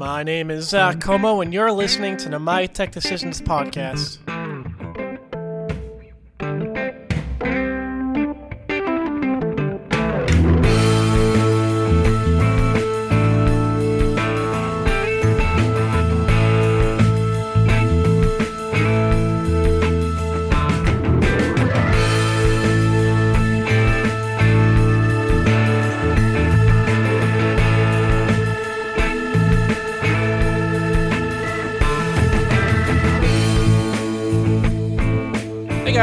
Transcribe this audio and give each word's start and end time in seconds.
My 0.00 0.22
name 0.22 0.50
is 0.50 0.70
Zach 0.70 0.98
Como, 0.98 1.42
and 1.42 1.52
you're 1.52 1.70
listening 1.70 2.16
to 2.16 2.30
the 2.30 2.38
My 2.38 2.64
Tech 2.64 2.90
Decisions 2.90 3.38
podcast. 3.38 4.16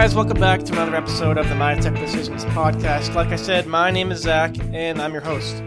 Guys, 0.07 0.15
welcome 0.15 0.39
back 0.39 0.63
to 0.63 0.71
another 0.71 0.95
episode 0.95 1.37
of 1.37 1.49
the 1.49 1.55
My 1.55 1.75
Tech 1.75 1.93
Decisions 1.95 2.45
podcast. 2.45 3.13
Like 3.13 3.27
I 3.27 3.35
said, 3.35 3.67
my 3.67 3.91
name 3.91 4.09
is 4.09 4.21
Zach, 4.21 4.57
and 4.73 5.01
I'm 5.01 5.11
your 5.11 5.21
host. 5.21 5.61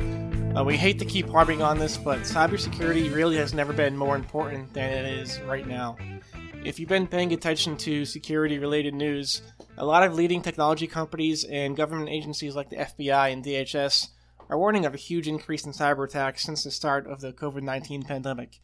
Uh, 0.57 0.65
we 0.65 0.79
hate 0.79 0.99
to 1.01 1.05
keep 1.05 1.29
harping 1.29 1.61
on 1.61 1.79
this, 1.79 1.99
but 1.99 2.21
cybersecurity 2.21 3.15
really 3.15 3.37
has 3.37 3.53
never 3.53 3.75
been 3.75 3.95
more 3.95 4.17
important 4.17 4.73
than 4.73 4.91
it 4.91 5.05
is 5.05 5.39
right 5.41 5.67
now. 5.67 5.99
If 6.65 6.81
you've 6.81 6.89
been 6.89 7.07
paying 7.07 7.35
attention 7.35 7.77
to 7.79 8.07
security 8.07 8.59
related 8.59 8.95
news, 8.95 9.43
a 9.77 9.85
lot 9.85 10.05
of 10.05 10.15
leading 10.15 10.41
technology 10.41 10.87
companies 10.87 11.45
and 11.45 11.77
government 11.77 12.09
agencies 12.09 12.57
like 12.57 12.71
the 12.71 12.77
FBI 12.77 13.35
and 13.35 13.45
DHS 13.45 14.09
are 14.49 14.57
warning 14.57 14.87
of 14.87 14.95
a 14.95 14.97
huge 14.97 15.29
increase 15.29 15.67
in 15.67 15.73
cyber 15.73 16.09
attacks 16.09 16.45
since 16.45 16.65
the 16.65 16.71
start 16.71 17.07
of 17.07 17.21
the 17.21 17.35
COVID 17.35 17.63
19 17.63 18.05
pandemic. 18.05 18.59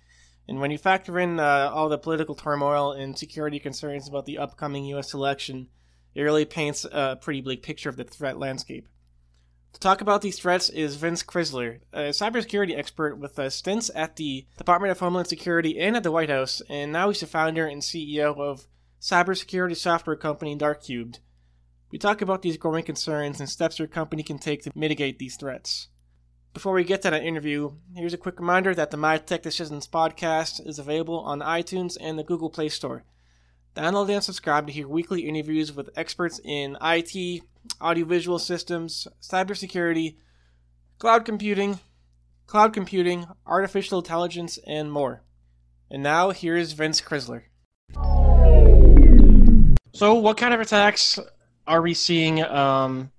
And 0.48 0.60
when 0.60 0.70
you 0.70 0.78
factor 0.78 1.18
in 1.18 1.41
uh, 1.41 1.70
all 1.73 1.88
the 1.88 1.98
political 1.98 2.34
turmoil 2.34 2.92
and 2.92 3.19
security 3.19 3.58
concerns 3.58 4.08
about 4.08 4.27
the 4.27 4.39
upcoming 4.39 4.84
U.S. 4.86 5.12
election, 5.12 5.69
it 6.14 6.22
really 6.22 6.44
paints 6.44 6.86
a 6.91 7.19
pretty 7.20 7.41
bleak 7.41 7.62
picture 7.62 7.89
of 7.89 7.97
the 7.97 8.05
threat 8.05 8.39
landscape. 8.39 8.89
To 9.72 9.80
talk 9.80 10.00
about 10.00 10.22
these 10.22 10.39
threats 10.39 10.70
is 10.70 10.97
Vince 10.97 11.22
Crisler, 11.22 11.80
a 11.92 12.08
cybersecurity 12.08 12.78
expert 12.78 13.19
with 13.19 13.39
uh, 13.39 13.50
stints 13.50 13.91
at 13.94 14.17
the 14.17 14.47
Department 14.56 14.91
of 14.91 15.00
Homeland 15.00 15.28
Security 15.28 15.78
and 15.78 15.97
at 15.97 16.02
the 16.02 16.11
White 16.11 16.30
House, 16.30 16.62
and 16.70 16.92
now 16.92 17.08
he's 17.08 17.20
the 17.20 17.27
founder 17.27 17.67
and 17.67 17.83
CEO 17.83 18.39
of 18.39 18.67
cybersecurity 19.00 19.77
software 19.77 20.17
company 20.17 20.55
Dark 20.55 20.84
Cubed. 20.84 21.19
We 21.91 21.98
talk 21.98 22.22
about 22.22 22.41
these 22.42 22.56
growing 22.56 22.84
concerns 22.84 23.39
and 23.39 23.50
steps 23.50 23.78
your 23.78 23.89
company 23.89 24.22
can 24.22 24.39
take 24.39 24.62
to 24.62 24.72
mitigate 24.74 25.19
these 25.19 25.36
threats. 25.36 25.89
Before 26.56 26.72
we 26.72 26.84
get 26.84 27.02
to 27.02 27.10
that 27.10 27.22
interview, 27.22 27.72
here's 27.94 28.14
a 28.14 28.16
quick 28.16 28.40
reminder 28.40 28.74
that 28.74 28.90
the 28.90 28.96
My 28.96 29.18
Tech 29.18 29.42
Decisions 29.42 29.86
podcast 29.86 30.66
is 30.66 30.78
available 30.78 31.20
on 31.20 31.40
iTunes 31.40 31.98
and 32.00 32.18
the 32.18 32.24
Google 32.24 32.48
Play 32.48 32.70
Store. 32.70 33.04
Download 33.74 34.08
and 34.08 34.24
subscribe 34.24 34.66
to 34.66 34.72
hear 34.72 34.88
weekly 34.88 35.28
interviews 35.28 35.77
with 35.77 35.90
experts 35.96 36.40
in 36.42 36.78
IT, 36.80 37.42
audiovisual 37.78 38.38
systems, 38.38 39.06
cybersecurity, 39.20 40.16
cloud 40.98 41.27
computing, 41.27 41.78
cloud 42.46 42.72
computing, 42.72 43.27
artificial 43.46 43.98
intelligence, 43.98 44.58
and 44.66 44.90
more. 44.90 45.20
And 45.90 46.02
now 46.02 46.30
here's 46.30 46.72
Vince 46.72 47.02
Crisler. 47.02 47.42
So, 49.92 50.14
what 50.14 50.38
kind 50.38 50.54
of 50.54 50.60
attacks 50.62 51.18
are 51.66 51.82
we 51.82 51.92
seeing 51.92 52.42
um, 52.42 53.12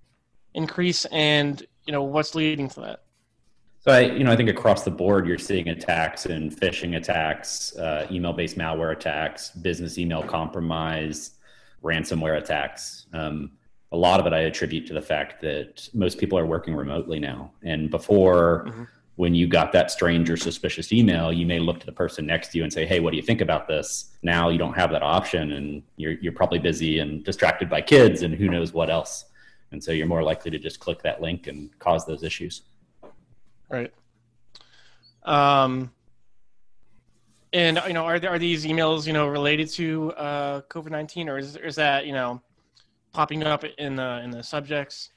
increase, 0.56 1.06
and 1.06 1.62
you 1.86 1.94
know 1.94 2.02
what's 2.02 2.34
leading 2.34 2.70
to 2.70 2.80
that? 2.80 3.02
So 3.80 3.92
I, 3.92 4.02
you 4.02 4.24
know, 4.24 4.32
I 4.32 4.36
think 4.36 4.50
across 4.50 4.84
the 4.84 4.92
board, 4.92 5.28
you're 5.28 5.38
seeing 5.38 5.70
attacks 5.70 6.26
and 6.26 6.52
phishing 6.52 6.98
attacks, 6.98 7.76
uh, 7.78 8.08
email-based 8.12 8.58
malware 8.58 8.92
attacks, 8.92 9.52
business 9.52 9.98
email 9.98 10.24
compromise, 10.24 11.32
ransomware 11.84 12.38
attacks. 12.38 13.06
Um, 13.14 13.52
a 13.92 13.98
lot 13.98 14.20
of 14.20 14.26
it 14.26 14.34
I 14.34 14.40
attribute 14.40 14.86
to 14.88 14.94
the 14.94 15.02
fact 15.02 15.42
that 15.42 15.88
most 15.94 16.18
people 16.18 16.38
are 16.38 16.46
working 16.46 16.76
remotely 16.76 17.20
now. 17.20 17.52
And 17.64 17.90
before, 17.90 18.66
mm-hmm. 18.68 18.84
when 19.16 19.34
you 19.34 19.48
got 19.48 19.72
that 19.72 19.90
strange 19.92 20.30
or 20.30 20.36
suspicious 20.36 20.92
email, 20.92 21.32
you 21.32 21.46
may 21.46 21.60
look 21.60 21.80
to 21.80 21.86
the 21.86 21.94
person 21.94 22.26
next 22.26 22.50
to 22.50 22.58
you 22.58 22.64
and 22.64 22.74
say, 22.74 22.86
"Hey, 22.86 23.00
what 23.00 23.12
do 23.12 23.18
you 23.18 23.24
think 23.24 23.40
about 23.40 23.68
this?" 23.68 24.18
Now 24.24 24.50
you 24.50 24.58
don't 24.58 24.74
have 24.74 24.92
that 24.92 25.04
option, 25.04 25.54
and 25.54 25.84
you're 25.96 26.14
you're 26.14 26.34
probably 26.34 26.60
busy 26.60 27.00
and 27.00 27.24
distracted 27.24 27.70
by 27.70 27.82
kids 27.82 28.24
and 28.24 28.36
who 28.36 28.50
knows 28.50 28.74
what 28.74 28.90
else. 28.90 29.26
And 29.72 29.82
so 29.82 29.92
you're 29.92 30.08
more 30.08 30.24
likely 30.24 30.52
to 30.52 30.60
just 30.60 30.80
click 30.80 31.02
that 31.04 31.22
link 31.22 31.48
and 31.48 31.78
cause 31.80 32.06
those 32.06 32.24
issues. 32.24 32.64
Right. 33.70 33.92
Um, 35.24 35.92
and 37.54 37.82
you 37.88 37.94
know, 37.94 38.06
are 38.06 38.20
there 38.20 38.32
are 38.32 38.40
these 38.40 38.66
emails 38.66 39.06
you 39.06 39.14
know 39.14 39.28
related 39.28 39.70
to 39.72 40.12
uh, 40.14 40.62
COVID 40.70 40.92
nineteen, 40.92 41.30
or 41.30 41.38
is 41.38 41.56
is 41.58 41.76
that 41.76 42.06
you 42.06 42.14
know 42.14 42.42
popping 43.14 43.44
up 43.44 43.64
in 43.64 43.96
the 43.96 44.22
in 44.24 44.32
the 44.32 44.44
subjects? 44.44 45.10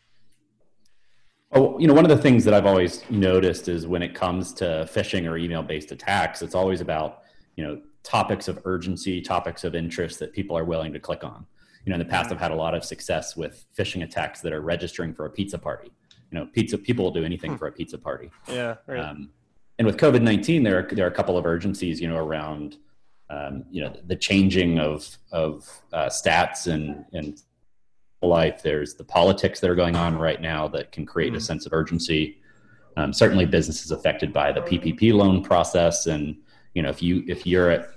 Oh, 1.52 1.78
you 1.80 1.88
know, 1.88 1.94
one 1.94 2.04
of 2.04 2.16
the 2.16 2.22
things 2.22 2.44
that 2.44 2.54
I've 2.54 2.66
always 2.66 3.08
noticed 3.10 3.66
is 3.68 3.86
when 3.86 4.02
it 4.02 4.14
comes 4.14 4.52
to 4.54 4.88
phishing 4.92 5.28
or 5.28 5.36
email 5.36 5.62
based 5.62 5.90
attacks, 5.90 6.42
it's 6.42 6.54
always 6.54 6.80
about 6.80 7.22
you 7.56 7.64
know 7.64 7.80
topics 8.02 8.48
of 8.48 8.60
urgency, 8.64 9.20
topics 9.20 9.64
of 9.64 9.74
interest 9.74 10.18
that 10.20 10.32
people 10.32 10.56
are 10.56 10.64
willing 10.64 10.92
to 10.92 11.00
click 11.00 11.24
on. 11.24 11.46
You 11.84 11.90
know, 11.90 11.94
in 11.94 12.00
the 12.00 12.10
past, 12.10 12.30
I've 12.30 12.38
had 12.38 12.52
a 12.52 12.56
lot 12.56 12.74
of 12.74 12.84
success 12.84 13.36
with 13.36 13.64
phishing 13.76 14.02
attacks 14.02 14.40
that 14.42 14.52
are 14.52 14.60
registering 14.60 15.14
for 15.14 15.26
a 15.26 15.30
pizza 15.30 15.58
party 15.58 15.90
you 16.30 16.38
know, 16.38 16.46
pizza 16.46 16.78
people 16.78 17.04
will 17.04 17.12
do 17.12 17.24
anything 17.24 17.52
hmm. 17.52 17.56
for 17.56 17.66
a 17.66 17.72
pizza 17.72 17.98
party. 17.98 18.30
Yeah. 18.48 18.76
Right. 18.86 19.00
Um, 19.00 19.30
and 19.78 19.86
with 19.86 19.96
COVID 19.96 20.22
nineteen, 20.22 20.62
there 20.62 20.78
are 20.78 20.94
there 20.94 21.06
are 21.06 21.10
a 21.10 21.14
couple 21.14 21.38
of 21.38 21.46
urgencies, 21.46 22.00
you 22.00 22.08
know, 22.08 22.18
around 22.18 22.76
um, 23.30 23.64
you 23.70 23.82
know 23.82 23.94
the 24.06 24.16
changing 24.16 24.78
of 24.78 25.08
of 25.32 25.68
uh, 25.92 26.06
stats 26.06 26.66
and 26.66 27.04
and 27.12 27.42
life. 28.22 28.62
There's 28.62 28.94
the 28.94 29.04
politics 29.04 29.60
that 29.60 29.70
are 29.70 29.74
going 29.74 29.96
on 29.96 30.18
right 30.18 30.40
now 30.40 30.68
that 30.68 30.92
can 30.92 31.06
create 31.06 31.32
mm. 31.32 31.36
a 31.36 31.38
hmm. 31.38 31.44
sense 31.44 31.66
of 31.66 31.72
urgency. 31.72 32.36
Um, 32.96 33.12
certainly, 33.12 33.46
businesses 33.46 33.90
affected 33.90 34.32
by 34.32 34.52
the 34.52 34.60
PPP 34.60 35.14
loan 35.14 35.42
process, 35.42 36.06
and 36.06 36.36
you 36.74 36.82
know, 36.82 36.90
if 36.90 37.02
you 37.02 37.24
if 37.26 37.46
you're 37.46 37.70
at 37.70 37.88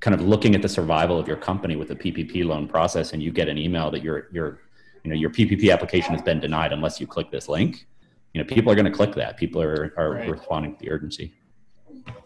kind 0.00 0.14
of 0.14 0.20
looking 0.20 0.54
at 0.54 0.62
the 0.62 0.68
survival 0.68 1.18
of 1.18 1.26
your 1.28 1.36
company 1.36 1.76
with 1.76 1.88
the 1.88 1.96
PPP 1.96 2.44
loan 2.44 2.66
process, 2.66 3.12
and 3.12 3.22
you 3.22 3.30
get 3.30 3.48
an 3.48 3.58
email 3.58 3.90
that 3.92 4.02
you're 4.02 4.28
you're 4.32 4.60
you 5.04 5.10
know 5.10 5.16
your 5.16 5.30
PPP 5.30 5.72
application 5.72 6.12
has 6.12 6.22
been 6.22 6.40
denied 6.40 6.72
unless 6.72 7.00
you 7.00 7.06
click 7.06 7.30
this 7.30 7.48
link. 7.48 7.86
You 8.34 8.42
know, 8.42 8.46
people 8.46 8.70
are 8.70 8.74
going 8.74 8.84
to 8.84 8.90
click 8.90 9.14
that. 9.14 9.36
People 9.36 9.62
are 9.62 9.94
are 9.96 10.12
right. 10.12 10.30
responding 10.30 10.76
to 10.76 10.80
the 10.80 10.90
urgency. 10.90 11.34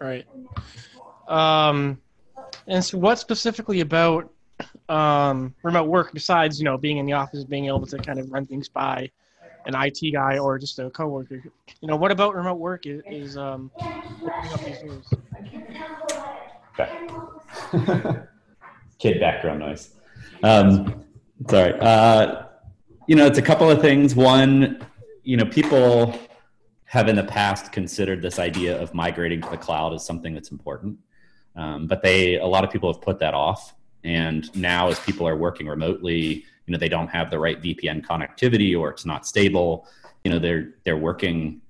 Right. 0.01 0.27
Um, 1.29 2.01
and 2.67 2.85
so, 2.85 2.99
what 2.99 3.19
specifically 3.19 3.81
about 3.81 4.33
um, 4.89 5.55
remote 5.63 5.89
work 5.89 6.13
besides 6.13 6.59
you 6.59 6.65
know 6.65 6.77
being 6.77 6.99
in 6.99 7.07
the 7.07 7.13
office, 7.13 7.45
being 7.45 7.67
able 7.67 7.87
to 7.87 7.99
kind 7.99 8.19
of 8.19 8.31
run 8.31 8.47
things 8.47 8.69
by 8.69 9.11
an 9.67 9.75
IT 9.77 10.13
guy 10.13 10.39
or 10.39 10.59
just 10.59 10.79
a 10.79 10.91
coworker? 10.91 11.43
You 11.81 11.89
know, 11.89 11.97
what 11.97 12.11
about 12.11 12.35
remote 12.35 12.59
work 12.59 12.87
is, 12.87 13.03
is 13.07 13.37
um, 13.37 13.71
opening 13.77 14.53
up 14.53 14.65
these 14.65 14.79
doors? 14.79 15.15
Okay. 16.79 18.19
Kid 18.99 19.21
background 19.21 19.61
noise. 19.61 19.95
Um, 20.43 21.05
sorry. 21.49 21.75
Uh, 21.81 22.45
you 23.07 23.17
know, 23.17 23.27
it's 23.27 23.39
a 23.39 23.43
couple 23.43 23.71
of 23.71 23.81
things. 23.81 24.15
One, 24.15 24.85
you 25.23 25.37
know, 25.37 25.45
people 25.45 26.19
have 26.85 27.09
in 27.09 27.17
the 27.17 27.25
past 27.25 27.73
considered 27.73 28.23
this 28.23 28.39
idea 28.39 28.81
of 28.81 28.95
migrating 28.95 29.41
to 29.41 29.51
the 29.51 29.57
cloud 29.57 29.95
as 29.95 30.05
something 30.05 30.35
that's 30.35 30.51
important, 30.51 30.99
um, 31.57 31.87
but 31.87 32.03
they 32.03 32.37
a 32.37 32.47
lot 32.47 32.65
of 32.65 32.71
people 32.71 32.93
have 32.93 33.03
put 33.03 33.19
that 33.19 33.35
off. 33.35 33.75
And 34.05 34.55
now, 34.57 34.89
as 34.89 34.99
people 35.01 35.27
are 35.27 35.37
working 35.37 35.69
remotely, 35.69 36.45
you 36.67 36.73
know, 36.73 36.79
they 36.79 36.89
don't 36.89 37.09
have 37.09 37.31
the 37.31 37.39
right 37.39 37.61
VPN 37.61 38.05
connectivity 38.05 38.79
or 38.79 38.91
it's 38.91 39.07
not 39.07 39.27
stable. 39.27 39.87
You 40.25 40.33
know, 40.33 40.39
they're 40.39 40.75
they're 40.85 40.97
working. 40.97 41.61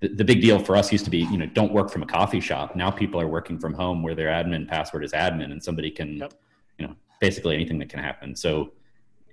The, 0.00 0.08
the 0.08 0.24
big 0.24 0.40
deal 0.40 0.60
for 0.60 0.76
us 0.76 0.92
used 0.92 1.04
to 1.06 1.10
be, 1.10 1.18
you 1.18 1.36
know, 1.36 1.46
don't 1.46 1.72
work 1.72 1.90
from 1.90 2.04
a 2.04 2.06
coffee 2.06 2.40
shop. 2.40 2.76
Now 2.76 2.88
people 2.88 3.20
are 3.20 3.26
working 3.26 3.58
from 3.58 3.74
home 3.74 4.00
where 4.00 4.14
their 4.14 4.28
admin 4.28 4.68
password 4.68 5.02
is 5.02 5.12
admin, 5.12 5.50
and 5.50 5.62
somebody 5.62 5.90
can, 5.90 6.18
yep. 6.18 6.34
you 6.78 6.86
know, 6.86 6.94
basically 7.20 7.56
anything 7.56 7.80
that 7.80 7.88
can 7.88 7.98
happen. 7.98 8.36
So 8.36 8.72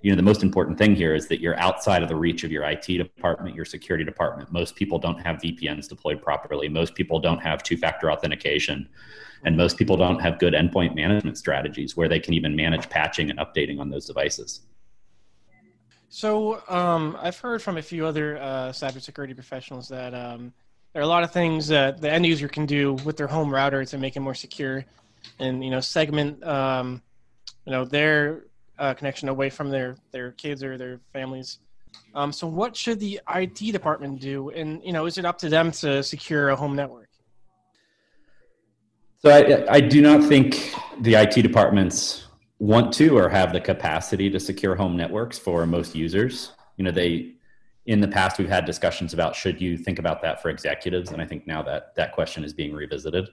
you 0.06 0.12
know 0.12 0.16
the 0.16 0.22
most 0.22 0.44
important 0.44 0.78
thing 0.78 0.94
here 0.94 1.16
is 1.16 1.26
that 1.26 1.40
you're 1.40 1.58
outside 1.58 2.00
of 2.00 2.08
the 2.08 2.14
reach 2.14 2.44
of 2.44 2.52
your 2.52 2.62
IT 2.62 2.86
department, 2.86 3.56
your 3.56 3.64
security 3.64 4.04
department. 4.04 4.52
Most 4.52 4.76
people 4.76 5.00
don't 5.00 5.18
have 5.18 5.38
VPNs 5.38 5.88
deployed 5.88 6.22
properly. 6.22 6.68
Most 6.68 6.94
people 6.94 7.18
don't 7.18 7.40
have 7.40 7.64
two-factor 7.64 8.12
authentication, 8.12 8.88
and 9.42 9.56
most 9.56 9.76
people 9.76 9.96
don't 9.96 10.20
have 10.20 10.38
good 10.38 10.54
endpoint 10.54 10.94
management 10.94 11.36
strategies 11.38 11.96
where 11.96 12.08
they 12.08 12.20
can 12.20 12.34
even 12.34 12.54
manage 12.54 12.88
patching 12.88 13.30
and 13.30 13.40
updating 13.40 13.80
on 13.80 13.90
those 13.90 14.06
devices. 14.06 14.60
So 16.08 16.62
um, 16.68 17.18
I've 17.20 17.40
heard 17.40 17.60
from 17.60 17.76
a 17.76 17.82
few 17.82 18.06
other 18.06 18.38
uh, 18.38 18.68
cybersecurity 18.68 19.34
professionals 19.34 19.88
that 19.88 20.14
um, 20.14 20.52
there 20.92 21.02
are 21.02 21.04
a 21.04 21.08
lot 21.08 21.24
of 21.24 21.32
things 21.32 21.66
that 21.66 22.00
the 22.00 22.12
end 22.12 22.24
user 22.24 22.46
can 22.46 22.64
do 22.64 22.92
with 23.04 23.16
their 23.16 23.26
home 23.26 23.52
router 23.52 23.84
to 23.84 23.98
make 23.98 24.14
it 24.14 24.20
more 24.20 24.34
secure, 24.34 24.84
and 25.40 25.64
you 25.64 25.70
know 25.70 25.80
segment 25.80 26.44
um, 26.44 27.02
you 27.64 27.72
know 27.72 27.84
their 27.84 28.44
uh, 28.78 28.94
connection 28.94 29.28
away 29.28 29.50
from 29.50 29.70
their 29.70 29.96
their 30.12 30.32
kids 30.32 30.62
or 30.62 30.76
their 30.76 31.00
families. 31.12 31.58
Um, 32.14 32.32
so, 32.32 32.46
what 32.46 32.76
should 32.76 33.00
the 33.00 33.20
IT 33.34 33.72
department 33.72 34.20
do? 34.20 34.50
And 34.50 34.82
you 34.84 34.92
know, 34.92 35.06
is 35.06 35.18
it 35.18 35.24
up 35.24 35.38
to 35.38 35.48
them 35.48 35.70
to 35.72 36.02
secure 36.02 36.50
a 36.50 36.56
home 36.56 36.76
network? 36.76 37.08
So 39.18 39.30
I, 39.30 39.74
I 39.74 39.80
do 39.80 40.00
not 40.00 40.22
think 40.22 40.72
the 41.00 41.14
IT 41.14 41.42
departments 41.42 42.26
want 42.58 42.92
to 42.94 43.18
or 43.18 43.28
have 43.28 43.52
the 43.52 43.60
capacity 43.60 44.30
to 44.30 44.38
secure 44.38 44.74
home 44.74 44.96
networks 44.96 45.38
for 45.38 45.66
most 45.66 45.94
users. 45.94 46.52
You 46.76 46.84
know, 46.84 46.90
they 46.90 47.32
in 47.86 48.00
the 48.00 48.08
past 48.08 48.38
we've 48.38 48.48
had 48.48 48.64
discussions 48.64 49.14
about 49.14 49.34
should 49.34 49.60
you 49.60 49.76
think 49.78 49.98
about 49.98 50.20
that 50.22 50.42
for 50.42 50.48
executives, 50.48 51.10
and 51.10 51.22
I 51.22 51.26
think 51.26 51.46
now 51.46 51.62
that 51.62 51.94
that 51.96 52.12
question 52.12 52.44
is 52.44 52.52
being 52.52 52.74
revisited. 52.74 53.28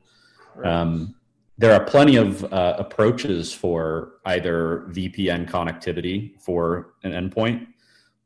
Right. 0.56 0.72
Um, 0.72 1.16
there 1.58 1.74
are 1.74 1.84
plenty 1.84 2.16
of 2.16 2.44
uh, 2.52 2.76
approaches 2.78 3.54
for 3.54 4.14
either 4.26 4.88
VPN 4.90 5.50
connectivity 5.50 6.40
for 6.42 6.94
an 7.04 7.12
endpoint 7.12 7.68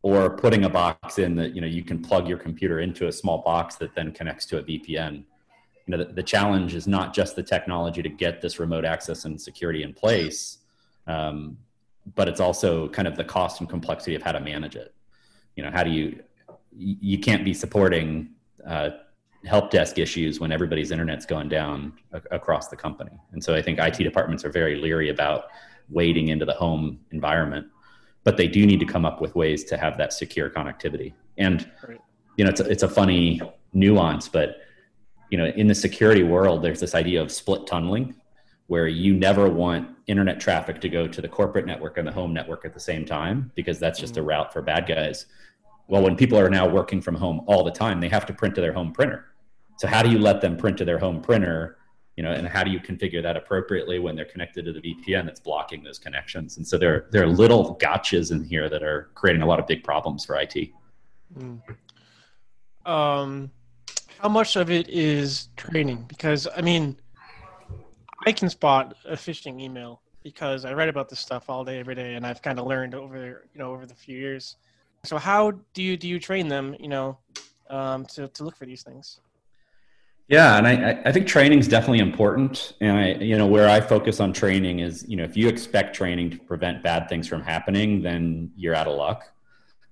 or 0.02 0.30
putting 0.38 0.64
a 0.64 0.70
box 0.70 1.20
in 1.20 1.36
that 1.36 1.54
you 1.54 1.62
know 1.62 1.68
you 1.68 1.84
can 1.84 2.02
plug 2.02 2.28
your 2.28 2.38
computer 2.38 2.80
into 2.80 3.08
a 3.08 3.12
small 3.12 3.40
box 3.40 3.76
that 3.76 3.94
then 3.96 4.12
connects 4.12 4.46
to 4.46 4.58
a 4.60 4.64
VPN. 4.64 5.24
You 5.86 5.98
know 5.98 5.98
the, 5.98 6.14
the 6.14 6.24
challenge 6.24 6.76
is 6.76 6.88
not 6.88 7.14
just 7.14 7.36
the 7.36 7.44
technology 7.44 8.02
to 8.02 8.10
get 8.10 8.42
this 8.42 8.60
remote 8.60 8.86
access 8.86 9.26
and 9.26 9.40
security 9.40 9.84
in 9.84 9.94
place, 9.94 10.60
um, 11.08 11.58
but 12.16 12.28
it's 12.28 12.40
also 12.40 12.88
kind 12.90 13.08
of 13.08 13.18
the 13.18 13.24
cost 13.24 13.60
and 13.60 13.70
complexity 13.70 14.16
of 14.16 14.22
how 14.22 14.32
to 14.32 14.40
manage 14.40 14.76
it. 14.76 14.94
You 15.56 15.64
know 15.64 15.72
how 15.72 15.84
do 15.84 15.92
you 15.92 16.24
you 16.72 17.18
can't 17.18 17.44
be 17.44 17.54
supporting 17.54 18.30
uh, 18.66 18.92
help 19.46 19.72
desk 19.72 19.98
issues 19.98 20.40
when 20.40 20.52
everybody's 20.52 20.92
internet's 20.92 21.26
going 21.26 21.50
down 21.50 21.94
a- 22.12 22.22
across 22.32 22.68
the 22.68 22.76
company. 22.76 23.12
And 23.32 23.44
so 23.44 23.54
I 23.54 23.62
think 23.62 23.80
IT 23.80 23.98
departments 23.98 24.44
are 24.44 24.50
very 24.50 24.76
leery 24.76 25.10
about 25.10 25.46
wading 25.90 26.30
into 26.30 26.46
the 26.46 26.54
home 26.54 27.00
environment, 27.12 27.68
but 28.24 28.38
they 28.38 28.48
do 28.48 28.66
need 28.66 28.80
to 28.80 28.86
come 28.86 29.06
up 29.06 29.22
with 29.22 29.36
ways 29.36 29.64
to 29.66 29.78
have 29.78 29.98
that 29.98 30.14
secure 30.14 30.50
connectivity. 30.50 31.14
And 31.38 31.70
you 32.36 32.44
know, 32.44 32.50
it's 32.50 32.60
a, 32.60 32.70
it's 32.70 32.84
a 32.84 32.90
funny 32.90 33.42
nuance, 33.74 34.28
but 34.28 34.58
you 35.30 35.38
know, 35.38 35.46
in 35.46 35.68
the 35.68 35.76
security 35.76 36.24
world, 36.24 36.64
there's 36.64 36.80
this 36.80 36.96
idea 36.96 37.22
of 37.22 37.32
split 37.32 37.68
tunneling, 37.68 38.16
where 38.68 38.88
you 38.88 39.14
never 39.14 39.50
want 39.50 39.90
internet 40.08 40.40
traffic 40.40 40.80
to 40.82 40.90
go 40.90 41.08
to 41.08 41.22
the 41.22 41.28
corporate 41.28 41.66
network 41.66 41.98
and 41.98 42.08
the 42.08 42.12
home 42.12 42.34
network 42.34 42.66
at 42.66 42.74
the 42.74 42.80
same 42.80 43.06
time 43.06 43.52
because 43.56 43.80
that's 43.80 44.00
just 44.00 44.18
a 44.18 44.22
mm. 44.22 44.28
route 44.28 44.54
for 44.54 44.62
bad 44.62 44.88
guys 44.88 45.26
well 45.88 46.02
when 46.02 46.16
people 46.16 46.38
are 46.38 46.50
now 46.50 46.68
working 46.68 47.02
from 47.02 47.16
home 47.16 47.42
all 47.48 47.64
the 47.64 47.72
time 47.72 48.00
they 48.00 48.10
have 48.10 48.26
to 48.26 48.34
print 48.34 48.56
to 48.56 48.62
their 48.62 48.74
home 48.74 48.92
printer 48.92 49.28
so 49.78 49.88
how 49.88 50.02
do 50.02 50.10
you 50.10 50.18
let 50.18 50.42
them 50.42 50.58
print 50.58 50.78
to 50.80 50.86
their 50.86 50.98
home 50.98 51.22
printer? 51.22 51.78
You 52.16 52.24
know, 52.24 52.32
and 52.32 52.48
how 52.48 52.64
do 52.64 52.72
you 52.72 52.80
configure 52.80 53.22
that 53.22 53.38
appropriately 53.38 54.00
when 54.00 54.16
they're 54.16 54.26
connected 54.26 54.66
to 54.66 54.74
the 54.74 54.82
VPN 54.82 55.26
that's 55.26 55.40
blocking 55.40 55.84
those 55.84 56.00
connections? 56.00 56.58
And 56.58 56.68
so 56.68 56.80
there, 56.80 57.06
there 57.12 57.22
are 57.24 57.28
little 57.28 57.78
gotchas 57.78 58.32
in 58.32 58.44
here 58.44 58.70
that 58.70 58.82
are 58.82 59.12
creating 59.14 59.44
a 59.44 59.46
lot 59.46 59.60
of 59.60 59.68
big 59.68 59.84
problems 59.84 60.26
for 60.26 60.36
IT. 60.36 60.72
Mm. 61.38 61.62
Um, 62.88 63.52
how 64.20 64.30
much 64.30 64.56
of 64.56 64.72
it 64.72 64.90
is 64.90 65.50
training? 65.58 66.06
Because 66.08 66.48
I 66.58 66.62
mean, 66.62 66.98
I 68.26 68.32
can 68.32 68.50
spot 68.50 68.96
a 69.06 69.14
phishing 69.14 69.62
email 69.62 70.02
because 70.24 70.66
I 70.66 70.74
read 70.74 70.90
about 70.90 71.08
this 71.08 71.20
stuff 71.20 71.52
all 71.52 71.64
day, 71.64 71.78
every 71.80 71.94
day, 71.94 72.16
and 72.16 72.26
I've 72.26 72.42
kind 72.42 72.60
of 72.60 72.66
learned 72.66 72.96
over 72.96 73.48
you 73.54 73.60
know 73.60 73.72
over 73.72 73.86
the 73.86 73.94
few 73.94 74.18
years. 74.18 74.56
So 75.08 75.18
how 75.18 75.52
do 75.74 75.82
you 75.82 75.96
do 75.98 76.08
you 76.08 76.20
train 76.20 76.48
them? 76.48 76.76
You 76.80 76.90
know, 76.90 77.18
um, 77.70 78.06
to 78.08 78.28
to 78.28 78.44
look 78.44 78.56
for 78.56 78.66
these 78.66 78.84
things? 78.84 79.20
Yeah, 80.28 80.58
and 80.58 80.68
I, 80.68 81.02
I 81.06 81.12
think 81.14 81.26
training 81.26 81.60
is 81.60 81.70
definitely 81.70 82.00
important. 82.00 82.74
And 82.82 82.98
I, 82.98 83.14
you 83.14 83.38
know, 83.38 83.48
where 83.48 83.70
I 83.70 83.80
focus 83.80 84.20
on 84.20 84.34
training 84.34 84.80
is, 84.80 85.06
you 85.08 85.16
know, 85.16 85.24
if 85.24 85.38
you 85.38 85.48
expect 85.48 85.96
training 85.96 86.32
to 86.32 86.38
prevent 86.38 86.84
bad 86.84 87.08
things 87.08 87.30
from 87.30 87.42
happening, 87.42 88.02
then 88.02 88.52
you're 88.58 88.76
out 88.76 88.88
of 88.88 88.98
luck. 88.98 89.32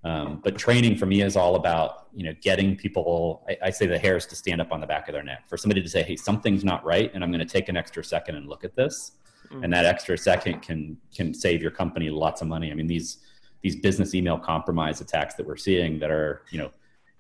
Um, 0.03 0.41
but 0.43 0.57
training 0.57 0.97
for 0.97 1.05
me 1.05 1.21
is 1.21 1.37
all 1.37 1.55
about, 1.55 2.07
you 2.13 2.25
know, 2.25 2.33
getting 2.41 2.75
people. 2.75 3.45
I, 3.47 3.57
I, 3.67 3.69
say 3.69 3.87
the 3.87 3.97
hairs 3.97 4.25
to 4.27 4.35
stand 4.35 4.59
up 4.59 4.73
on 4.73 4.81
the 4.81 4.85
back 4.85 5.07
of 5.07 5.13
their 5.13 5.23
neck. 5.23 5.47
For 5.47 5.57
somebody 5.57 5.81
to 5.81 5.89
say, 5.89 6.03
"Hey, 6.03 6.17
something's 6.17 6.63
not 6.65 6.83
right," 6.83 7.09
and 7.13 7.23
I'm 7.23 7.31
going 7.31 7.39
to 7.39 7.51
take 7.51 7.69
an 7.69 7.77
extra 7.77 8.03
second 8.03 8.35
and 8.35 8.47
look 8.47 8.63
at 8.63 8.75
this, 8.75 9.13
mm-hmm. 9.45 9.63
and 9.63 9.73
that 9.73 9.85
extra 9.85 10.15
second 10.17 10.61
can 10.61 10.97
can 11.15 11.33
save 11.33 11.61
your 11.61 11.71
company 11.71 12.09
lots 12.09 12.41
of 12.41 12.47
money. 12.47 12.71
I 12.71 12.75
mean, 12.75 12.85
these 12.85 13.17
these 13.65 13.75
business 13.75 14.13
email 14.13 14.37
compromise 14.37 15.01
attacks 15.01 15.33
that 15.33 15.47
we're 15.47 15.57
seeing 15.57 15.97
that 15.97 16.11
are, 16.11 16.43
you 16.51 16.59
know, 16.59 16.69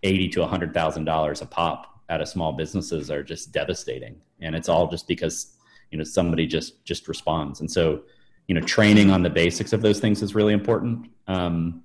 eighty 0.03 0.29
to 0.29 0.45
hundred 0.45 0.75
thousand 0.75 1.03
dollars 1.03 1.41
a 1.41 1.45
pop 1.47 2.03
out 2.11 2.21
of 2.21 2.27
small 2.27 2.53
businesses 2.53 3.09
are 3.09 3.23
just 3.23 3.51
devastating. 3.51 4.15
And 4.41 4.55
it's 4.55 4.69
all 4.69 4.87
just 4.87 5.07
because 5.07 5.55
you 5.89 5.97
know 5.97 6.03
somebody 6.03 6.45
just 6.45 6.85
just 6.85 7.07
responds. 7.07 7.61
And 7.61 7.71
so 7.71 8.03
you 8.45 8.53
know 8.53 8.61
training 8.61 9.09
on 9.09 9.23
the 9.23 9.29
basics 9.29 9.73
of 9.73 9.81
those 9.81 9.99
things 9.99 10.21
is 10.21 10.35
really 10.35 10.53
important. 10.53 11.09
Um, 11.25 11.81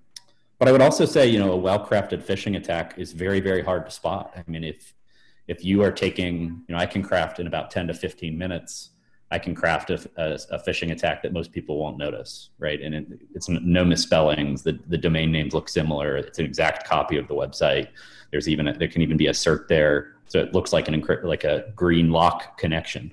but 0.59 0.69
i 0.69 0.73
would 0.73 0.83
also 0.83 1.07
say 1.07 1.27
you 1.27 1.39
know 1.39 1.53
a 1.53 1.57
well-crafted 1.57 2.23
phishing 2.23 2.59
attack 2.59 2.99
is 2.99 3.13
very 3.13 3.41
very 3.41 3.63
hard 3.63 3.87
to 3.87 3.91
spot. 3.91 4.35
I 4.37 4.43
mean 4.47 4.63
if 4.63 4.93
if 5.49 5.65
you 5.65 5.83
are 5.83 5.91
taking 5.91 6.35
you 6.67 6.75
know 6.75 6.79
i 6.79 6.85
can 6.85 7.03
craft 7.03 7.41
in 7.41 7.47
about 7.47 7.71
10 7.71 7.87
to 7.87 7.95
15 7.95 8.37
minutes 8.37 8.91
i 9.31 9.39
can 9.39 9.55
craft 9.55 9.91
a, 9.91 10.11
a, 10.17 10.39
a 10.51 10.59
phishing 10.59 10.93
attack 10.93 11.23
that 11.23 11.33
most 11.33 11.53
people 11.53 11.79
won't 11.79 11.99
notice 11.99 12.51
right 12.59 12.81
and 12.81 12.95
it, 12.95 13.07
it's 13.35 13.49
no 13.49 13.85
misspellings 13.85 14.63
the, 14.63 14.79
the 14.89 14.99
domain 14.99 15.31
names 15.31 15.55
look 15.55 15.69
similar 15.69 16.17
it's 16.17 16.39
an 16.39 16.45
exact 16.45 16.87
copy 16.87 17.17
of 17.17 17.29
the 17.29 17.35
website 17.35 17.89
there's 18.31 18.49
even 18.49 18.69
a, 18.69 18.73
there 18.77 18.89
can 18.89 19.03
even 19.03 19.17
be 19.17 19.27
a 19.27 19.33
cert 19.33 19.69
there, 19.69 20.15
so 20.27 20.39
it 20.39 20.55
looks 20.55 20.73
like 20.73 20.89
an 20.89 21.05
like 21.23 21.45
a 21.45 21.65
green 21.75 22.11
lock 22.11 22.59
connection. 22.59 23.11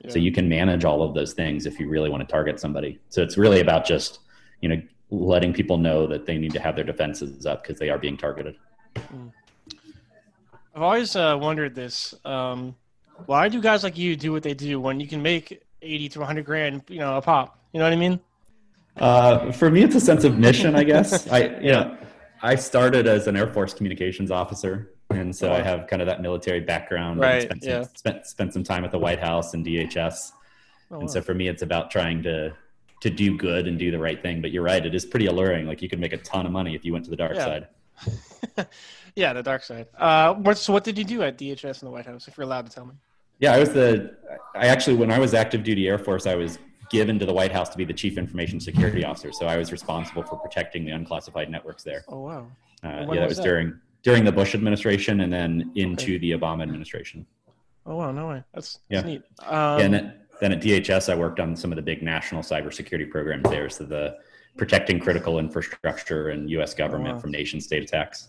Yeah. 0.00 0.10
So 0.10 0.18
you 0.18 0.32
can 0.32 0.48
manage 0.48 0.84
all 0.84 1.02
of 1.02 1.14
those 1.14 1.32
things 1.32 1.66
if 1.66 1.78
you 1.78 1.88
really 1.88 2.10
want 2.10 2.26
to 2.26 2.30
target 2.30 2.58
somebody. 2.58 3.00
So 3.08 3.22
it's 3.22 3.36
really 3.36 3.60
about 3.60 3.84
just 3.84 4.20
you 4.60 4.68
know 4.68 4.82
letting 5.10 5.52
people 5.52 5.78
know 5.78 6.06
that 6.06 6.26
they 6.26 6.38
need 6.38 6.52
to 6.52 6.60
have 6.60 6.74
their 6.74 6.84
defenses 6.84 7.44
up 7.44 7.62
because 7.62 7.78
they 7.78 7.90
are 7.90 7.98
being 7.98 8.16
targeted. 8.16 8.56
Hmm. 8.96 9.28
I've 10.74 10.82
always 10.82 11.14
uh, 11.16 11.36
wondered 11.38 11.74
this. 11.74 12.14
Um, 12.24 12.76
why 13.26 13.48
do 13.48 13.60
guys 13.60 13.82
like 13.82 13.98
you 13.98 14.16
do 14.16 14.32
what 14.32 14.42
they 14.42 14.54
do 14.54 14.80
when 14.80 15.00
you 15.00 15.06
can 15.06 15.22
make 15.22 15.62
80 15.80 16.08
to 16.10 16.18
100 16.20 16.44
grand, 16.44 16.82
you 16.88 16.98
know, 16.98 17.16
a 17.16 17.22
pop? 17.22 17.58
You 17.72 17.78
know 17.78 17.86
what 17.86 17.92
I 17.92 17.96
mean? 17.96 18.20
Uh, 18.96 19.52
for 19.52 19.70
me, 19.70 19.82
it's 19.82 19.94
a 19.94 20.00
sense 20.00 20.24
of 20.24 20.38
mission, 20.38 20.74
I 20.74 20.84
guess. 20.84 21.26
I, 21.32 21.58
you 21.60 21.72
know, 21.72 21.96
I 22.42 22.56
started 22.56 23.06
as 23.06 23.26
an 23.26 23.36
Air 23.36 23.46
Force 23.46 23.72
communications 23.72 24.30
officer, 24.30 24.90
and 25.10 25.34
so 25.34 25.52
I 25.52 25.62
have 25.62 25.86
kind 25.86 26.02
of 26.02 26.06
that 26.06 26.20
military 26.20 26.60
background. 26.60 27.20
Right. 27.20 27.42
Spent 27.42 27.62
some, 27.62 27.70
yeah. 27.70 27.84
Spent 27.94 28.26
spent 28.26 28.52
some 28.52 28.64
time 28.64 28.84
at 28.84 28.90
the 28.90 28.98
White 28.98 29.20
House 29.20 29.54
and 29.54 29.64
DHS, 29.64 30.32
oh, 30.90 30.94
and 30.94 31.02
wow. 31.02 31.06
so 31.06 31.22
for 31.22 31.34
me, 31.34 31.48
it's 31.48 31.62
about 31.62 31.90
trying 31.90 32.22
to 32.24 32.52
to 33.00 33.10
do 33.10 33.36
good 33.36 33.66
and 33.66 33.78
do 33.78 33.90
the 33.90 33.98
right 33.98 34.20
thing. 34.20 34.42
But 34.42 34.50
you're 34.50 34.62
right; 34.64 34.84
it 34.84 34.94
is 34.94 35.06
pretty 35.06 35.26
alluring. 35.26 35.66
Like 35.66 35.80
you 35.80 35.88
could 35.88 36.00
make 36.00 36.12
a 36.12 36.18
ton 36.18 36.44
of 36.46 36.52
money 36.52 36.74
if 36.74 36.84
you 36.84 36.92
went 36.92 37.04
to 37.06 37.10
the 37.10 37.16
dark 37.16 37.34
yeah. 37.34 37.44
side. 37.44 38.66
yeah, 39.16 39.32
the 39.32 39.42
dark 39.42 39.62
side. 39.62 39.86
Uh, 39.96 40.34
what, 40.34 40.58
so, 40.58 40.72
what 40.72 40.84
did 40.84 40.98
you 40.98 41.04
do 41.04 41.22
at 41.22 41.38
DHS 41.38 41.80
and 41.80 41.88
the 41.88 41.90
White 41.90 42.06
House? 42.06 42.28
If 42.28 42.36
you're 42.36 42.44
allowed 42.44 42.66
to 42.66 42.72
tell 42.72 42.86
me. 42.86 42.94
Yeah, 43.42 43.52
I 43.52 43.58
was 43.58 43.70
the. 43.70 44.16
I 44.54 44.68
actually, 44.68 44.96
when 44.96 45.10
I 45.10 45.18
was 45.18 45.34
active 45.34 45.64
duty 45.64 45.88
Air 45.88 45.98
Force, 45.98 46.26
I 46.26 46.36
was 46.36 46.58
given 46.90 47.18
to 47.18 47.26
the 47.26 47.34
White 47.34 47.50
House 47.50 47.68
to 47.70 47.76
be 47.76 47.84
the 47.84 47.92
chief 47.92 48.16
information 48.16 48.60
security 48.60 49.04
officer. 49.10 49.32
So 49.32 49.46
I 49.46 49.56
was 49.56 49.72
responsible 49.72 50.22
for 50.22 50.36
protecting 50.36 50.84
the 50.84 50.92
unclassified 50.92 51.50
networks 51.50 51.82
there. 51.82 52.04
Oh 52.08 52.20
wow! 52.20 52.46
Uh, 52.84 52.88
yeah, 52.88 53.20
that 53.20 53.28
was, 53.28 53.38
that? 53.38 53.42
during 53.42 53.78
during 54.04 54.24
the 54.24 54.30
Bush 54.30 54.54
administration 54.54 55.22
and 55.22 55.32
then 55.32 55.72
into 55.74 56.14
okay. 56.14 56.18
the 56.18 56.30
Obama 56.32 56.62
administration. 56.62 57.26
Oh 57.84 57.96
wow! 57.96 58.12
No 58.12 58.28
way. 58.28 58.44
That's, 58.54 58.78
that's 58.88 59.04
yeah. 59.04 59.12
neat. 59.12 59.22
Um, 59.40 59.78
yeah, 59.78 59.84
and 59.86 59.94
then, 59.94 60.14
then 60.40 60.52
at 60.52 60.62
DHS, 60.62 61.12
I 61.12 61.16
worked 61.16 61.40
on 61.40 61.56
some 61.56 61.72
of 61.72 61.76
the 61.76 61.82
big 61.82 62.00
national 62.00 62.42
cybersecurity 62.42 63.10
programs 63.10 63.50
there. 63.50 63.68
So 63.68 63.82
the 63.82 64.18
protecting 64.56 65.00
critical 65.00 65.40
infrastructure 65.40 66.28
and 66.28 66.48
U.S. 66.50 66.74
government 66.74 67.10
oh, 67.10 67.14
wow. 67.14 67.20
from 67.20 67.32
nation 67.32 67.60
state 67.60 67.82
attacks. 67.82 68.28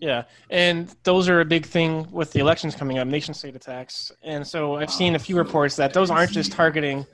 Yeah, 0.00 0.24
and 0.50 0.94
those 1.02 1.28
are 1.28 1.40
a 1.40 1.44
big 1.44 1.66
thing 1.66 2.10
with 2.10 2.32
the 2.32 2.40
elections 2.40 2.74
coming 2.74 2.98
up, 2.98 3.08
nation 3.08 3.34
state 3.34 3.56
attacks. 3.56 4.12
And 4.22 4.46
so 4.46 4.76
I've 4.76 4.90
seen 4.90 5.14
a 5.14 5.18
few 5.18 5.36
reports 5.36 5.76
that 5.76 5.92
those 5.92 6.10
aren't 6.10 6.32
just 6.32 6.52
targeting 6.52 7.06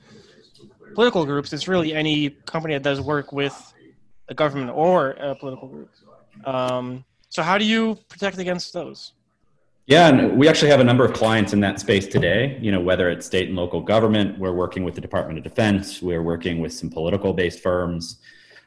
political 0.93 1.25
groups. 1.25 1.53
It's 1.53 1.67
really 1.67 1.93
any 1.93 2.29
company 2.45 2.73
that 2.73 2.83
does 2.83 3.01
work 3.01 3.31
with 3.31 3.73
a 4.27 4.33
government 4.33 4.71
or 4.73 5.11
a 5.11 5.35
political 5.35 5.67
group. 5.67 5.89
Um, 6.45 7.05
so 7.29 7.41
how 7.41 7.57
do 7.57 7.65
you 7.65 7.97
protect 8.09 8.37
against 8.37 8.73
those? 8.73 9.13
Yeah, 9.87 10.09
and 10.09 10.37
we 10.37 10.47
actually 10.47 10.69
have 10.69 10.79
a 10.79 10.83
number 10.83 11.03
of 11.03 11.13
clients 11.13 11.53
in 11.53 11.59
that 11.61 11.79
space 11.79 12.07
today. 12.07 12.57
You 12.61 12.71
know, 12.71 12.79
whether 12.79 13.09
it's 13.09 13.25
state 13.25 13.47
and 13.47 13.57
local 13.57 13.81
government, 13.81 14.37
we're 14.37 14.53
working 14.53 14.83
with 14.83 14.95
the 14.95 15.01
Department 15.01 15.37
of 15.37 15.43
Defense, 15.43 16.01
we're 16.01 16.21
working 16.21 16.59
with 16.59 16.73
some 16.73 16.89
political-based 16.89 17.59
firms. 17.59 18.17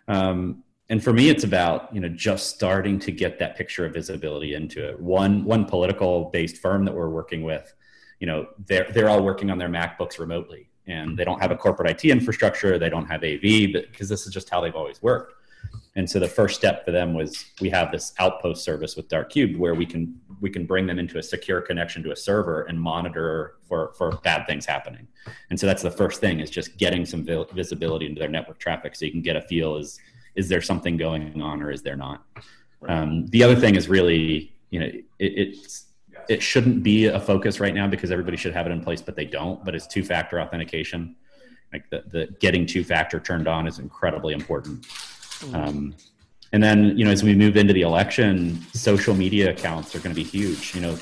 Um, 0.09 0.64
and 0.91 1.03
for 1.03 1.13
me, 1.13 1.31
it's 1.31 1.45
about 1.45 1.95
you 1.95 2.01
know 2.01 2.09
just 2.09 2.55
starting 2.55 2.99
to 3.01 3.11
get 3.11 3.39
that 3.39 3.57
picture 3.57 3.87
of 3.87 3.95
visibility 3.95 4.55
into 4.55 4.87
it. 4.87 5.01
One 5.01 5.45
one 5.45 5.65
political-based 5.65 6.59
firm 6.59 6.85
that 6.85 6.95
we're 6.95 7.09
working 7.09 7.43
with, 7.43 7.73
you 8.21 8.27
know, 8.27 8.47
they're 8.67 8.91
they're 8.93 9.09
all 9.09 9.23
working 9.23 9.51
on 9.51 9.59
their 9.59 9.69
MacBooks 9.69 10.19
remotely 10.19 10.71
and 10.87 11.17
they 11.17 11.25
don't 11.25 11.41
have 11.41 11.51
a 11.51 11.57
corporate 11.57 11.91
IT 11.91 12.11
infrastructure, 12.11 12.79
they 12.79 12.91
don't 12.91 13.07
have 13.07 13.25
AV, 13.25 13.73
because 13.73 14.09
this 14.09 14.27
is 14.27 14.35
just 14.35 14.51
how 14.51 14.61
they've 14.61 14.75
always 14.75 15.03
worked. 15.03 15.33
And 15.97 16.09
so 16.11 16.19
the 16.19 16.29
first 16.29 16.57
step 16.57 16.85
for 16.85 16.91
them 16.91 17.15
was 17.15 17.47
we 17.61 17.71
have 17.71 17.93
this 17.93 18.13
outpost 18.19 18.65
service 18.65 18.97
with 18.97 19.09
Dark 19.09 19.31
Cubed 19.31 19.57
where 19.57 19.75
we 19.75 19.87
can 19.87 20.21
we 20.41 20.51
can 20.51 20.67
bring 20.67 20.87
them 20.87 20.99
into 20.99 21.19
a 21.19 21.23
secure 21.23 21.61
connection 21.61 22.03
to 22.03 22.13
a 22.13 22.17
server 22.17 22.63
and 22.63 22.79
monitor 22.79 23.55
for 23.69 23.93
for 23.97 24.13
bad 24.25 24.47
things 24.47 24.67
happening. 24.67 25.07
And 25.51 25.59
so 25.59 25.67
that's 25.67 25.83
the 25.83 25.91
first 25.91 26.21
thing 26.21 26.41
is 26.41 26.51
just 26.51 26.77
getting 26.77 27.07
some 27.07 27.25
visibility 27.53 28.07
into 28.07 28.19
their 28.19 28.29
network 28.29 28.59
traffic 28.59 28.97
so 28.97 29.05
you 29.05 29.13
can 29.13 29.23
get 29.23 29.37
a 29.37 29.43
feel 29.43 29.77
is 29.77 30.01
is 30.35 30.49
there 30.49 30.61
something 30.61 30.97
going 30.97 31.41
on 31.41 31.63
or 31.63 31.71
is 31.71 31.83
there 31.83 31.97
not. 31.97 32.25
Um, 32.89 33.27
the 33.29 33.43
other 33.43 33.57
thing 33.57 33.77
is 33.77 33.89
really 33.89 34.53
you 34.71 34.81
know 34.81 34.87
it, 34.87 35.05
it's 35.19 35.87
it 36.29 36.43
shouldn't 36.43 36.83
be 36.83 37.07
a 37.07 37.21
focus 37.21 37.61
right 37.61 37.75
now 37.75 37.87
because 37.87 38.11
everybody 38.11 38.37
should 38.37 38.55
have 38.55 38.67
it 38.67 38.71
in 38.71 38.83
place, 38.83 39.03
but 39.03 39.17
they 39.17 39.25
don't. 39.25 39.65
But 39.65 39.75
it's 39.75 39.87
two 39.87 40.03
factor 40.03 40.41
authentication. 40.41 41.17
Like 41.73 41.89
the, 41.91 42.05
the 42.07 42.27
getting 42.41 42.67
two 42.67 42.85
factor 42.85 43.21
turned 43.21 43.49
on 43.49 43.67
is 43.67 43.79
incredibly 43.79 44.33
important. 44.33 44.83
Mm-hmm. 44.83 45.55
Um, 45.55 45.95
and 46.53 46.63
then, 46.63 46.97
you 46.97 47.05
know, 47.05 47.11
as 47.11 47.25
we 47.25 47.35
move 47.35 47.57
into 47.57 47.73
the 47.73 47.83
election, 47.83 48.65
social 48.73 49.15
media 49.15 49.51
accounts 49.51 49.95
are 49.95 49.99
going 49.99 50.15
to 50.15 50.23
be 50.23 50.23
huge. 50.23 50.75
You 50.75 50.83
know, 50.83 50.99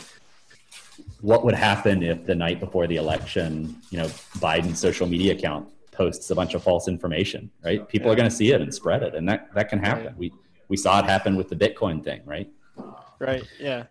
what 1.20 1.44
would 1.44 1.54
happen 1.54 2.02
if 2.02 2.24
the 2.24 2.34
night 2.34 2.58
before 2.58 2.86
the 2.86 2.96
election, 2.96 3.76
you 3.90 3.98
know, 3.98 4.06
Biden's 4.38 4.78
social 4.78 5.06
media 5.06 5.34
account 5.34 5.68
posts 5.92 6.30
a 6.30 6.34
bunch 6.34 6.54
of 6.54 6.62
false 6.62 6.88
information, 6.88 7.50
right? 7.64 7.86
People 7.88 8.08
yeah. 8.08 8.12
are 8.14 8.16
going 8.16 8.28
to 8.28 8.34
see 8.34 8.50
it 8.52 8.60
and 8.60 8.74
spread 8.74 9.02
it, 9.02 9.14
and 9.14 9.28
that 9.28 9.52
that 9.54 9.68
can 9.68 9.78
happen. 9.78 10.06
Right. 10.06 10.18
We 10.18 10.32
we 10.68 10.76
saw 10.76 10.98
it 10.98 11.04
happen 11.04 11.36
with 11.36 11.48
the 11.48 11.56
Bitcoin 11.56 12.02
thing, 12.02 12.22
right? 12.24 12.50
Right. 13.18 13.44
Yeah. 13.60 13.84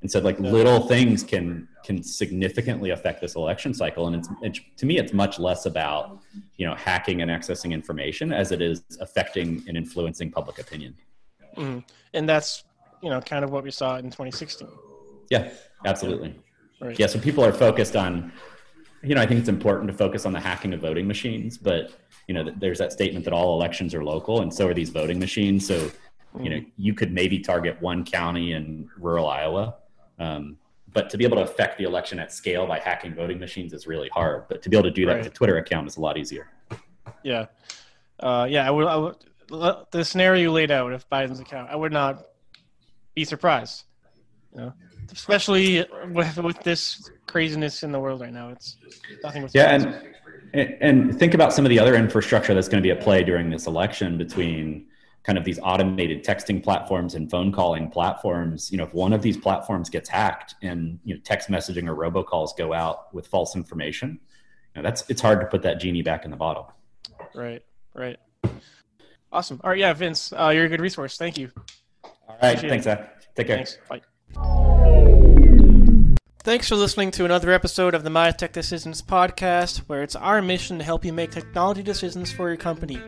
And 0.00 0.10
so, 0.10 0.20
like 0.20 0.38
yeah. 0.38 0.50
little 0.50 0.86
things 0.86 1.22
can 1.22 1.68
can 1.84 2.02
significantly 2.02 2.90
affect 2.90 3.20
this 3.20 3.34
election 3.34 3.74
cycle, 3.74 4.06
and 4.06 4.16
it's, 4.16 4.28
it's 4.42 4.60
to 4.76 4.86
me, 4.86 4.98
it's 4.98 5.12
much 5.12 5.38
less 5.38 5.66
about 5.66 6.20
you 6.56 6.66
know 6.66 6.74
hacking 6.74 7.22
and 7.22 7.30
accessing 7.30 7.72
information 7.72 8.32
as 8.32 8.52
it 8.52 8.62
is 8.62 8.82
affecting 9.00 9.64
and 9.66 9.76
influencing 9.76 10.30
public 10.30 10.58
opinion. 10.58 10.94
Mm-hmm. 11.56 11.80
And 12.14 12.28
that's 12.28 12.64
you 13.02 13.10
know 13.10 13.20
kind 13.20 13.44
of 13.44 13.50
what 13.50 13.64
we 13.64 13.72
saw 13.72 13.96
in 13.96 14.04
2016. 14.04 14.68
Yeah, 15.30 15.50
absolutely. 15.84 16.34
Right. 16.80 16.96
yeah, 16.96 17.08
so 17.08 17.18
people 17.18 17.44
are 17.44 17.52
focused 17.52 17.96
on, 17.96 18.32
you 19.02 19.14
know, 19.14 19.20
I 19.20 19.26
think 19.26 19.40
it's 19.40 19.48
important 19.48 19.90
to 19.90 19.96
focus 19.96 20.26
on 20.26 20.32
the 20.32 20.40
hacking 20.40 20.72
of 20.72 20.80
voting 20.80 21.06
machines, 21.06 21.56
but 21.56 21.92
you 22.26 22.34
know, 22.34 22.50
there's 22.56 22.78
that 22.78 22.92
statement 22.92 23.24
that 23.24 23.32
all 23.32 23.54
elections 23.54 23.94
are 23.94 24.04
local, 24.04 24.42
and 24.42 24.52
so 24.52 24.66
are 24.68 24.74
these 24.74 24.90
voting 24.90 25.18
machines. 25.18 25.66
So, 25.66 25.90
you 26.40 26.50
know, 26.50 26.60
you 26.76 26.92
could 26.92 27.12
maybe 27.12 27.38
target 27.38 27.80
one 27.80 28.04
county 28.04 28.52
in 28.52 28.88
rural 28.98 29.26
Iowa, 29.28 29.76
um, 30.18 30.58
but 30.92 31.08
to 31.10 31.16
be 31.16 31.24
able 31.24 31.36
to 31.36 31.42
affect 31.42 31.78
the 31.78 31.84
election 31.84 32.18
at 32.18 32.32
scale 32.32 32.66
by 32.66 32.78
hacking 32.80 33.14
voting 33.14 33.38
machines 33.38 33.72
is 33.72 33.86
really 33.86 34.10
hard. 34.10 34.46
But 34.48 34.62
to 34.62 34.68
be 34.68 34.76
able 34.76 34.88
to 34.88 34.94
do 34.94 35.06
that 35.06 35.12
right. 35.12 35.18
with 35.18 35.32
a 35.32 35.34
Twitter 35.34 35.56
account 35.56 35.86
is 35.86 35.96
a 35.96 36.00
lot 36.00 36.18
easier. 36.18 36.50
Yeah, 37.22 37.46
uh, 38.20 38.46
yeah. 38.48 38.66
I 38.66 38.70
would, 38.70 38.86
I 38.86 38.96
would 38.96 39.16
the 39.48 40.04
scenario 40.04 40.42
you 40.42 40.52
laid 40.52 40.70
out 40.70 40.92
of 40.92 41.08
Biden's 41.08 41.40
account, 41.40 41.70
I 41.70 41.76
would 41.76 41.92
not 41.92 42.26
be 43.14 43.24
surprised. 43.24 43.84
You 44.52 44.60
know, 44.60 44.72
especially 45.12 45.86
with 46.08 46.36
with 46.38 46.60
this 46.62 47.10
craziness 47.26 47.82
in 47.82 47.92
the 47.92 48.00
world 48.00 48.20
right 48.20 48.32
now. 48.32 48.50
It's 48.50 48.76
nothing. 49.22 49.48
Yeah, 49.52 49.74
and 49.74 50.74
and 50.80 51.18
think 51.18 51.34
about 51.34 51.52
some 51.52 51.64
of 51.64 51.70
the 51.70 51.78
other 51.78 51.94
infrastructure 51.94 52.54
that's 52.54 52.68
going 52.68 52.82
to 52.82 52.86
be 52.86 52.90
at 52.90 53.00
play 53.00 53.22
during 53.22 53.50
this 53.50 53.66
election 53.66 54.18
between 54.18 54.86
kind 55.24 55.36
of 55.36 55.44
these 55.44 55.58
automated 55.62 56.24
texting 56.24 56.62
platforms 56.62 57.14
and 57.14 57.30
phone 57.30 57.52
calling 57.52 57.90
platforms. 57.90 58.70
You 58.72 58.78
know, 58.78 58.84
if 58.84 58.94
one 58.94 59.12
of 59.12 59.22
these 59.22 59.36
platforms 59.36 59.90
gets 59.90 60.08
hacked 60.08 60.54
and 60.62 60.98
you 61.04 61.14
know 61.14 61.20
text 61.22 61.50
messaging 61.50 61.88
or 61.88 61.94
robocalls 61.94 62.56
go 62.56 62.72
out 62.72 63.12
with 63.14 63.26
false 63.26 63.54
information, 63.54 64.20
you 64.74 64.82
know, 64.82 64.88
that's 64.88 65.08
it's 65.08 65.20
hard 65.20 65.40
to 65.40 65.46
put 65.46 65.62
that 65.62 65.80
genie 65.80 66.02
back 66.02 66.24
in 66.24 66.30
the 66.30 66.36
bottle. 66.36 66.72
Right. 67.34 67.62
Right. 67.94 68.18
Awesome. 69.30 69.60
All 69.62 69.70
right. 69.70 69.78
Yeah, 69.78 69.92
Vince, 69.92 70.32
uh, 70.32 70.48
you're 70.48 70.64
a 70.64 70.68
good 70.68 70.80
resource. 70.80 71.18
Thank 71.18 71.36
you. 71.36 71.50
All 72.04 72.12
right. 72.42 72.50
Appreciate 72.50 72.70
Thanks, 72.70 72.84
Zach. 72.84 73.34
Take 73.34 73.46
care. 73.48 73.56
Thanks. 73.56 73.78
Bye. 73.88 74.00
Thanks 76.48 76.66
for 76.66 76.76
listening 76.76 77.10
to 77.10 77.26
another 77.26 77.52
episode 77.52 77.94
of 77.94 78.04
the 78.04 78.08
My 78.08 78.30
Tech 78.30 78.54
Decisions 78.54 79.02
podcast, 79.02 79.80
where 79.80 80.02
it's 80.02 80.16
our 80.16 80.40
mission 80.40 80.78
to 80.78 80.84
help 80.84 81.04
you 81.04 81.12
make 81.12 81.30
technology 81.30 81.82
decisions 81.82 82.32
for 82.32 82.48
your 82.48 82.56
company. 82.56 82.98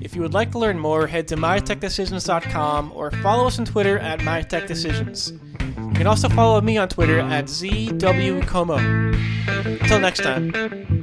If 0.00 0.14
you 0.14 0.22
would 0.22 0.32
like 0.32 0.52
to 0.52 0.60
learn 0.60 0.78
more, 0.78 1.08
head 1.08 1.26
to 1.28 1.36
mytechdecisions.com 1.36 2.92
or 2.94 3.10
follow 3.10 3.48
us 3.48 3.58
on 3.58 3.64
Twitter 3.64 3.98
at 3.98 4.20
mytechdecisions. 4.20 5.32
You 5.76 5.94
can 5.94 6.06
also 6.06 6.28
follow 6.28 6.60
me 6.60 6.78
on 6.78 6.88
Twitter 6.88 7.18
at 7.18 7.46
ZWComo. 7.46 8.78
Until 9.82 9.98
next 9.98 10.22
time. 10.22 10.97